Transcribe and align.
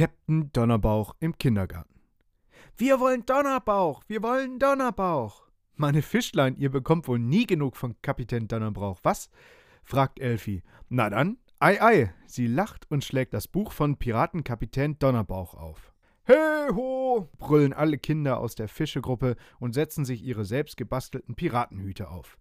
Käpt'n 0.00 0.48
Donnerbauch 0.54 1.14
im 1.20 1.36
Kindergarten. 1.36 2.00
Wir 2.74 3.00
wollen 3.00 3.26
Donnerbauch, 3.26 4.02
wir 4.08 4.22
wollen 4.22 4.58
Donnerbauch. 4.58 5.46
Meine 5.76 6.00
Fischlein, 6.00 6.56
ihr 6.56 6.70
bekommt 6.70 7.06
wohl 7.06 7.18
nie 7.18 7.46
genug 7.46 7.76
von 7.76 7.94
Kapitän 8.00 8.48
Donnerbauch, 8.48 9.00
was? 9.02 9.28
fragt 9.82 10.18
Elfi. 10.18 10.62
Na 10.88 11.10
dann, 11.10 11.36
ei 11.58 11.82
ei. 11.82 12.14
Sie 12.24 12.46
lacht 12.46 12.90
und 12.90 13.04
schlägt 13.04 13.34
das 13.34 13.46
Buch 13.46 13.72
von 13.72 13.98
Piratenkapitän 13.98 14.98
Donnerbauch 14.98 15.52
auf. 15.52 15.92
Hey 16.22 16.70
ho! 16.72 17.28
brüllen 17.36 17.74
alle 17.74 17.98
Kinder 17.98 18.38
aus 18.38 18.54
der 18.54 18.68
Fischegruppe 18.68 19.36
und 19.58 19.74
setzen 19.74 20.06
sich 20.06 20.24
ihre 20.24 20.46
selbst 20.46 20.78
gebastelten 20.78 21.34
Piratenhüte 21.34 22.08
auf. 22.08 22.38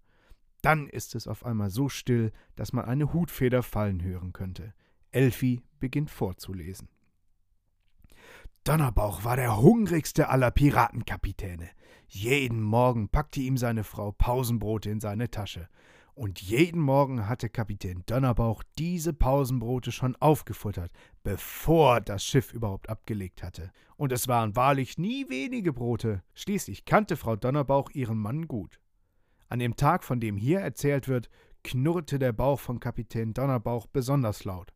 Dann 0.61 0.87
ist 0.87 1.13
es 1.13 1.27
auf 1.27 1.45
einmal 1.45 1.71
so 1.71 1.89
still, 1.89 2.31
dass 2.55 2.71
man 2.71 2.85
eine 2.85 3.11
Hutfeder 3.11 3.63
fallen 3.63 4.01
hören 4.01 4.31
könnte. 4.31 4.73
Elfi 5.11 5.61
beginnt 5.81 6.09
vorzulesen. 6.09 6.87
Donnerbauch 8.69 9.23
war 9.23 9.35
der 9.35 9.59
hungrigste 9.59 10.29
aller 10.29 10.51
Piratenkapitäne. 10.51 11.71
Jeden 12.07 12.61
Morgen 12.61 13.09
packte 13.09 13.39
ihm 13.39 13.57
seine 13.57 13.83
Frau 13.83 14.11
Pausenbrote 14.11 14.91
in 14.91 14.99
seine 14.99 15.31
Tasche. 15.31 15.67
Und 16.13 16.39
jeden 16.39 16.79
Morgen 16.79 17.27
hatte 17.27 17.49
Kapitän 17.49 18.03
Donnerbauch 18.05 18.61
diese 18.77 19.11
Pausenbrote 19.11 19.91
schon 19.91 20.15
aufgefuttert, 20.17 20.91
bevor 21.23 21.99
das 21.99 22.23
Schiff 22.23 22.53
überhaupt 22.53 22.89
abgelegt 22.89 23.41
hatte. 23.41 23.71
Und 23.97 24.11
es 24.11 24.27
waren 24.27 24.55
wahrlich 24.55 24.99
nie 24.99 25.27
wenige 25.29 25.73
Brote. 25.73 26.21
Schließlich 26.35 26.85
kannte 26.85 27.17
Frau 27.17 27.35
Donnerbauch 27.35 27.89
ihren 27.95 28.19
Mann 28.19 28.47
gut. 28.47 28.79
An 29.47 29.57
dem 29.57 29.77
Tag, 29.77 30.03
von 30.03 30.19
dem 30.19 30.37
hier 30.37 30.59
erzählt 30.59 31.07
wird, 31.07 31.31
knurrte 31.63 32.19
der 32.19 32.33
Bauch 32.33 32.59
von 32.59 32.79
Kapitän 32.79 33.33
Donnerbauch 33.33 33.87
besonders 33.87 34.43
laut. 34.43 34.75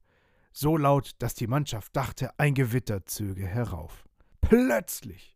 So 0.54 0.78
laut, 0.78 1.16
dass 1.18 1.34
die 1.34 1.48
Mannschaft 1.48 1.96
dachte, 1.96 2.40
ein 2.40 2.54
Gewitter 2.54 3.06
zöge 3.06 3.46
herauf. 3.46 4.08
Plötzlich 4.40 5.36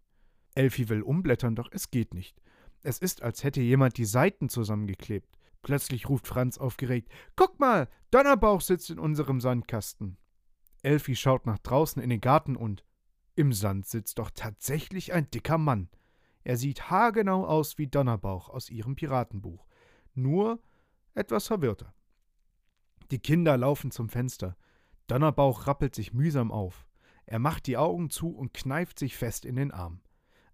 Elfi 0.54 0.90
will 0.90 1.02
umblättern, 1.02 1.56
doch 1.56 1.70
es 1.72 1.90
geht 1.90 2.14
nicht. 2.14 2.40
Es 2.84 3.00
ist, 3.00 3.24
als 3.24 3.44
hätte 3.44 3.62
jemand 3.62 3.98
die 3.98 4.06
Seiten 4.06 4.48
zusammengeklebt. 4.48 5.28
Plötzlich 5.64 6.08
ruft 6.08 6.28
Franz 6.28 6.60
aufgeregt: 6.60 7.12
Guck 7.36 7.60
mal, 7.60 7.90
Donnerbauch 8.12 8.62
sitzt 8.62 8.92
in 8.92 9.00
unserem 9.00 9.42
Sandkasten. 9.42 10.18
Elfi 10.84 11.16
schaut 11.16 11.48
nach 11.48 11.58
draußen 11.60 12.02
in 12.02 12.12
den 12.12 12.22
Garten 12.22 12.56
und 12.56 12.84
im 13.36 13.54
Sand 13.54 13.88
sitzt 13.88 14.20
doch 14.20 14.30
tatsächlich 14.30 15.14
ein 15.14 15.30
dicker 15.32 15.58
Mann. 15.58 15.90
Er 16.44 16.58
sieht 16.58 16.90
haargenau 16.90 17.46
aus 17.46 17.80
wie 17.80 17.88
Donnerbauch 17.88 18.50
aus 18.50 18.70
ihrem 18.70 18.96
Piratenbuch, 18.96 19.68
nur 20.14 20.62
etwas 21.16 21.48
verwirrter. 21.48 21.94
Die 23.10 23.20
Kinder 23.20 23.58
laufen 23.58 23.90
zum 23.92 24.10
Fenster. 24.10 24.56
Donnerbauch 25.08 25.68
rappelt 25.68 25.96
sich 25.96 26.14
mühsam 26.14 26.52
auf. 26.52 26.86
Er 27.26 27.40
macht 27.40 27.68
die 27.68 27.78
Augen 27.78 28.10
zu 28.10 28.30
und 28.30 28.54
kneift 28.54 29.00
sich 29.00 29.18
fest 29.18 29.46
in 29.46 29.56
den 29.56 29.72
Arm. 29.72 30.02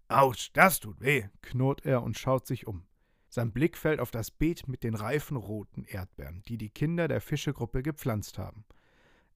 Autsch, 0.08 0.50
das 0.52 0.80
tut 0.80 1.00
weh, 1.00 1.28
knurrt 1.42 1.84
er 1.84 2.02
und 2.02 2.18
schaut 2.18 2.46
sich 2.46 2.66
um. 2.66 2.86
Sein 3.28 3.52
Blick 3.52 3.76
fällt 3.76 4.00
auf 4.00 4.10
das 4.10 4.30
Beet 4.30 4.68
mit 4.68 4.84
den 4.84 4.94
reifen 4.94 5.36
roten 5.36 5.84
Erdbeeren, 5.84 6.42
die 6.46 6.56
die 6.56 6.70
Kinder 6.70 7.08
der 7.08 7.20
Fischegruppe 7.20 7.82
gepflanzt 7.82 8.38
haben. 8.38 8.64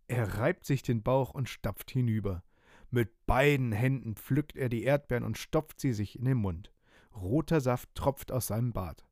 Er 0.06 0.38
reibt 0.38 0.64
sich 0.64 0.82
den 0.82 1.02
Bauch 1.02 1.30
und 1.30 1.48
stapft 1.48 1.90
hinüber. 1.90 2.44
Mit 2.90 3.26
beiden 3.26 3.72
Händen 3.72 4.14
pflückt 4.14 4.56
er 4.56 4.68
die 4.68 4.84
Erdbeeren 4.84 5.24
und 5.24 5.36
stopft 5.36 5.80
sie 5.80 5.92
sich 5.92 6.18
in 6.18 6.24
den 6.24 6.38
Mund. 6.38 6.72
Roter 7.14 7.60
Saft 7.60 7.94
tropft 7.94 8.30
aus 8.30 8.46
seinem 8.46 8.72
Bart. 8.72 9.07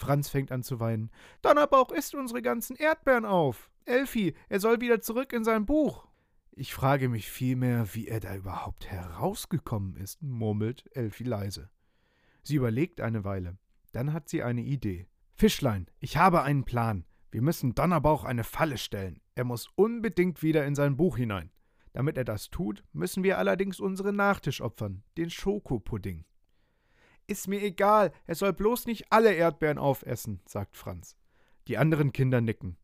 Franz 0.00 0.30
fängt 0.30 0.50
an 0.50 0.62
zu 0.62 0.80
weinen. 0.80 1.10
Donnerbauch 1.42 1.92
isst 1.92 2.14
unsere 2.14 2.40
ganzen 2.40 2.74
Erdbeeren 2.74 3.26
auf. 3.26 3.70
Elfi, 3.84 4.34
er 4.48 4.58
soll 4.58 4.80
wieder 4.80 5.00
zurück 5.00 5.32
in 5.32 5.44
sein 5.44 5.66
Buch. 5.66 6.08
Ich 6.52 6.74
frage 6.74 7.08
mich 7.08 7.30
vielmehr, 7.30 7.94
wie 7.94 8.08
er 8.08 8.20
da 8.20 8.34
überhaupt 8.34 8.90
herausgekommen 8.90 9.96
ist, 9.96 10.22
murmelt 10.22 10.84
Elfi 10.96 11.24
leise. 11.24 11.70
Sie 12.42 12.56
überlegt 12.56 13.00
eine 13.00 13.24
Weile. 13.24 13.58
Dann 13.92 14.12
hat 14.12 14.28
sie 14.28 14.42
eine 14.42 14.62
Idee. 14.62 15.06
Fischlein, 15.34 15.86
ich 16.00 16.16
habe 16.16 16.42
einen 16.42 16.64
Plan. 16.64 17.04
Wir 17.30 17.42
müssen 17.42 17.74
Donnerbauch 17.74 18.24
eine 18.24 18.44
Falle 18.44 18.78
stellen. 18.78 19.20
Er 19.34 19.44
muss 19.44 19.68
unbedingt 19.74 20.42
wieder 20.42 20.66
in 20.66 20.74
sein 20.74 20.96
Buch 20.96 21.16
hinein. 21.16 21.50
Damit 21.92 22.16
er 22.16 22.24
das 22.24 22.50
tut, 22.50 22.84
müssen 22.92 23.22
wir 23.22 23.38
allerdings 23.38 23.80
unseren 23.80 24.16
Nachtisch 24.16 24.60
opfern, 24.60 25.02
den 25.16 25.28
Schokopudding. 25.28 26.24
Ist 27.30 27.46
mir 27.46 27.62
egal, 27.62 28.10
er 28.26 28.34
soll 28.34 28.52
bloß 28.52 28.86
nicht 28.86 29.12
alle 29.12 29.32
Erdbeeren 29.32 29.78
aufessen, 29.78 30.40
sagt 30.46 30.76
Franz. 30.76 31.16
Die 31.68 31.78
anderen 31.78 32.12
Kinder 32.12 32.40
nicken. 32.40 32.76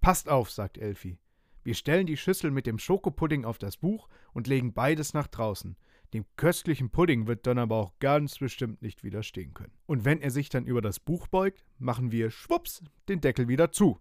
Passt 0.00 0.30
auf, 0.30 0.50
sagt 0.50 0.78
Elfi. 0.78 1.18
Wir 1.64 1.74
stellen 1.74 2.06
die 2.06 2.16
Schüssel 2.16 2.50
mit 2.50 2.64
dem 2.64 2.78
Schokopudding 2.78 3.44
auf 3.44 3.58
das 3.58 3.76
Buch 3.76 4.08
und 4.32 4.46
legen 4.46 4.72
beides 4.72 5.12
nach 5.12 5.26
draußen. 5.26 5.76
Dem 6.14 6.24
köstlichen 6.36 6.88
Pudding 6.88 7.26
wird 7.26 7.46
Donnerbauch 7.46 7.92
ganz 7.98 8.38
bestimmt 8.38 8.80
nicht 8.80 9.04
widerstehen 9.04 9.52
können. 9.52 9.74
Und 9.84 10.06
wenn 10.06 10.22
er 10.22 10.30
sich 10.30 10.48
dann 10.48 10.64
über 10.64 10.80
das 10.80 10.98
Buch 10.98 11.28
beugt, 11.28 11.62
machen 11.76 12.10
wir 12.10 12.30
schwupps 12.30 12.82
den 13.06 13.20
Deckel 13.20 13.48
wieder 13.48 13.70
zu. 13.70 14.00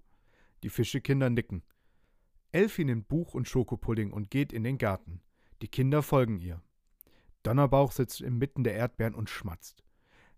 Die 0.64 0.70
Fischekinder 0.70 1.30
nicken. 1.30 1.62
Elfi 2.54 2.86
nimmt 2.86 3.10
Buch 3.10 3.34
und 3.34 3.50
Schokopudding 3.50 4.14
und 4.14 4.31
geht 4.31 4.54
in 4.54 4.64
den 4.64 4.78
Garten. 4.78 5.20
Die 5.62 5.68
Kinder 5.68 6.02
folgen 6.04 6.40
ihr. 6.40 6.62
Donnerbauch 7.44 7.92
sitzt 7.92 8.22
inmitten 8.22 8.64
der 8.64 8.76
Erdbeeren 8.76 9.14
und 9.14 9.30
schmatzt. 9.30 9.84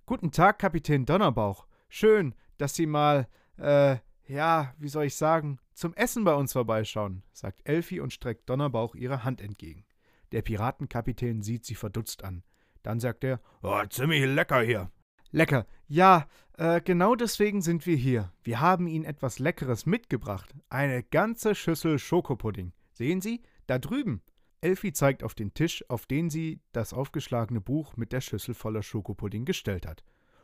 Guten 0.05 0.31
Tag, 0.31 0.59
Kapitän 0.59 1.05
Donnerbauch. 1.05 1.67
Schön, 1.87 2.35
dass 2.57 2.75
Sie 2.75 2.85
mal, 2.85 3.27
äh, 3.57 3.97
ja, 4.27 4.73
wie 4.77 4.89
soll 4.89 5.05
ich 5.05 5.15
sagen, 5.15 5.59
zum 5.73 5.93
Essen 5.93 6.23
bei 6.23 6.33
uns 6.33 6.53
vorbeischauen, 6.53 7.23
sagt 7.31 7.61
Elfi 7.63 7.99
und 7.99 8.11
streckt 8.11 8.49
Donnerbauch 8.49 8.95
ihre 8.95 9.23
Hand 9.23 9.41
entgegen. 9.41 9.85
Der 10.31 10.41
Piratenkapitän 10.41 11.41
sieht 11.41 11.65
sie 11.65 11.75
verdutzt 11.75 12.23
an. 12.23 12.43
Dann 12.83 12.99
sagt 12.99 13.23
er: 13.23 13.39
oh, 13.61 13.81
ziemlich 13.89 14.25
lecker 14.25 14.61
hier. 14.61 14.91
Lecker. 15.31 15.65
Ja, 15.87 16.27
äh, 16.57 16.81
genau 16.81 17.15
deswegen 17.15 17.61
sind 17.61 17.85
wir 17.85 17.95
hier. 17.95 18.33
Wir 18.43 18.59
haben 18.59 18.87
Ihnen 18.87 19.05
etwas 19.05 19.39
Leckeres 19.39 19.85
mitgebracht. 19.85 20.53
Eine 20.69 21.03
ganze 21.03 21.55
Schüssel 21.55 21.99
Schokopudding. 21.99 22.73
Sehen 22.91 23.21
Sie? 23.21 23.41
Da 23.67 23.79
drüben. 23.79 24.21
Elfi 24.61 24.93
zeigt 24.93 25.23
auf 25.23 25.33
den 25.33 25.53
Tisch, 25.55 25.83
auf 25.89 26.05
den 26.05 26.29
sie 26.29 26.61
das 26.71 26.93
aufgeschlagene 26.93 27.59
Buch 27.59 27.97
mit 27.97 28.13
der 28.13 28.21
Schüssel 28.21 28.53
voller 28.53 28.83
Schokopudding 28.83 29.43
gestellt 29.43 29.87
hat. 29.87 30.03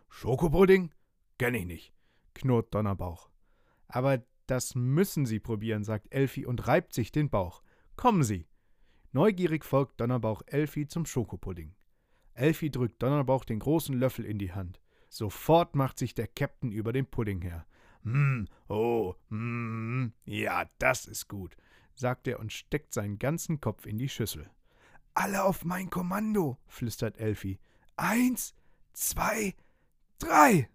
Schokopudding? 0.10 0.92
Kenn 1.38 1.54
ich 1.54 1.66
nicht, 1.66 1.94
knurrt 2.34 2.74
Donnerbauch. 2.74 3.30
Aber 3.88 4.24
das 4.48 4.74
müssen 4.76 5.26
Sie 5.26 5.40
probieren, 5.40 5.84
sagt 5.84 6.14
Elfi 6.14 6.46
und 6.46 6.68
reibt 6.68 6.94
sich 6.94 7.12
den 7.12 7.30
Bauch. 7.30 7.62
Kommen 7.96 8.24
Sie. 8.24 8.48
Neugierig 9.12 9.64
folgt 9.64 10.02
Donnerbauch 10.02 10.42
Elfi 10.48 10.88
zum 10.88 11.06
Schokopudding. 11.06 11.76
Elfi 12.34 12.72
drückt 12.72 13.02
Donnerbauch 13.04 13.46
den 13.46 13.60
großen 13.60 13.98
Löffel 13.98 14.26
in 14.26 14.40
die 14.40 14.54
Hand. 14.54 14.82
Sofort 15.10 15.76
macht 15.76 15.98
sich 15.98 16.14
der 16.14 16.28
Käpt'n 16.28 16.72
über 16.72 16.92
den 16.92 17.06
Pudding 17.06 17.42
her. 17.42 17.66
Hm, 18.04 18.48
oh, 18.68 19.16
hm, 19.30 20.14
ja, 20.26 20.66
das 20.80 21.06
ist 21.06 21.28
gut, 21.28 21.56
sagt 22.00 22.28
er 22.28 22.40
und 22.40 22.54
steckt 22.54 22.94
seinen 22.94 23.20
ganzen 23.20 23.60
Kopf 23.60 23.86
in 23.86 23.98
die 23.98 24.10
Schüssel. 24.10 24.50
Alle 25.14 25.44
auf 25.44 25.66
mein 25.66 25.90
Kommando, 25.90 26.58
flüstert 26.68 27.18
Elfi. 27.18 27.60
Eins, 27.96 28.54
zwei, 28.94 29.56
drei. 30.20 30.70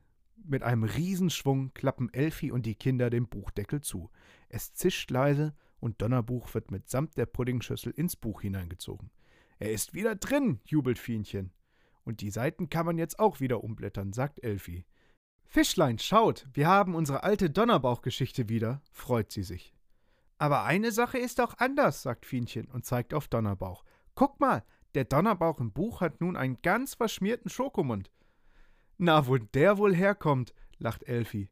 Mit 0.44 0.62
einem 0.62 0.82
Riesenschwung 0.82 1.72
klappen 1.74 2.12
Elfi 2.12 2.50
und 2.50 2.66
die 2.66 2.74
Kinder 2.74 3.10
den 3.10 3.28
Buchdeckel 3.28 3.80
zu. 3.80 4.10
Es 4.48 4.74
zischt 4.74 5.10
leise 5.10 5.54
und 5.78 6.02
Donnerbuch 6.02 6.52
wird 6.54 6.70
mitsamt 6.70 7.16
der 7.16 7.26
Puddingschüssel 7.26 7.92
ins 7.92 8.16
Buch 8.16 8.42
hineingezogen. 8.42 9.10
Er 9.58 9.72
ist 9.72 9.94
wieder 9.94 10.16
drin, 10.16 10.60
jubelt 10.64 10.98
Fienchen. 10.98 11.52
Und 12.04 12.20
die 12.20 12.30
Seiten 12.30 12.68
kann 12.68 12.86
man 12.86 12.98
jetzt 12.98 13.20
auch 13.20 13.38
wieder 13.38 13.62
umblättern, 13.62 14.12
sagt 14.12 14.42
Elfi. 14.42 14.84
Fischlein, 15.44 15.98
schaut, 15.98 16.48
wir 16.52 16.66
haben 16.66 16.94
unsere 16.94 17.22
alte 17.22 17.50
Donnerbauchgeschichte 17.50 18.48
wieder, 18.48 18.82
freut 18.90 19.30
sie 19.30 19.44
sich. 19.44 19.74
Aber 20.38 20.64
eine 20.64 20.90
Sache 20.90 21.18
ist 21.18 21.40
auch 21.40 21.54
anders, 21.58 22.02
sagt 22.02 22.26
Fienchen 22.26 22.68
und 22.68 22.84
zeigt 22.84 23.14
auf 23.14 23.28
Donnerbauch. 23.28 23.84
Guck 24.14 24.40
mal, 24.40 24.64
der 24.94 25.04
Donnerbauch 25.04 25.60
im 25.60 25.72
Buch 25.72 26.00
hat 26.00 26.20
nun 26.20 26.36
einen 26.36 26.60
ganz 26.62 26.94
verschmierten 26.94 27.50
Schokomund. 27.50 28.10
Na, 28.98 29.26
wo 29.26 29.38
der 29.38 29.78
wohl 29.78 29.94
herkommt, 29.94 30.54
lacht 30.78 31.04
Elfi. 31.04 31.48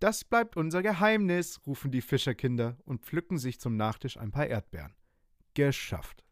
Das 0.00 0.24
bleibt 0.24 0.56
unser 0.56 0.82
Geheimnis, 0.82 1.60
rufen 1.66 1.92
die 1.92 2.00
Fischerkinder 2.00 2.76
und 2.84 3.02
pflücken 3.02 3.38
sich 3.38 3.60
zum 3.60 3.76
Nachtisch 3.76 4.16
ein 4.16 4.32
paar 4.32 4.46
Erdbeeren. 4.46 4.94
Geschafft. 5.54 6.24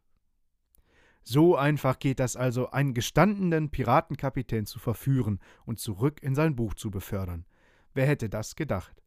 So 1.23 1.55
einfach 1.55 1.99
geht 1.99 2.19
das 2.19 2.35
also, 2.35 2.71
einen 2.71 2.95
gestandenen 2.95 3.71
Piratenkapitän 3.71 4.67
zu 4.67 4.79
verführen 4.79 5.39
und 5.67 5.79
zurück 5.79 6.23
in 6.23 6.35
sein 6.35 6.57
Buch 6.57 6.75
zu 6.75 6.91
befördern. 6.91 7.45
Wer 7.93 8.07
hätte 8.07 8.29
das 8.29 8.57
gedacht? 8.57 9.00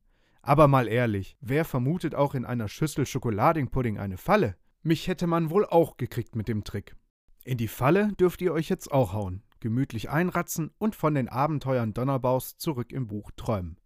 Aber 0.44 0.68
mal 0.68 0.88
ehrlich, 0.88 1.38
wer 1.42 1.66
vermutet 1.66 2.14
auch 2.14 2.36
in 2.36 2.46
einer 2.46 2.68
Schüssel 2.68 3.06
Schokoladingpudding 3.06 3.98
eine 3.98 4.18
Falle? 4.18 4.56
Mich 4.84 5.08
hätte 5.08 5.26
man 5.26 5.50
wohl 5.50 5.66
auch 5.66 5.98
gekriegt 5.98 6.36
mit 6.36 6.48
dem 6.48 6.64
Trick. 6.64 6.96
In 7.44 7.58
die 7.58 7.68
Falle 7.68 8.14
dürft 8.20 8.42
ihr 8.42 8.54
euch 8.54 8.70
jetzt 8.70 8.92
auch 8.92 9.14
hauen 9.14 9.42
gemütlich 9.64 10.10
einratzen 10.10 10.72
und 10.78 10.94
von 10.94 11.16
den 11.16 11.30
Abenteuern 11.30 11.94
Donnerbaus 11.94 12.58
zurück 12.58 12.92
im 12.92 13.08
Buch 13.08 13.32
träumen. 13.38 13.78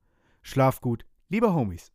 Schlaf 0.41 0.81
gut, 0.81 1.05
liebe 1.29 1.53
Homies. 1.53 1.91